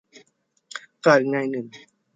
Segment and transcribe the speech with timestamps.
[1.05, 1.65] กล่าวอีกนัยหนึ่ง